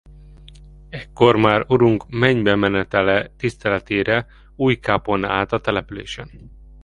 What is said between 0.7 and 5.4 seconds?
Ekkor már Urunk mennybemenetele tiszteletére új kápolna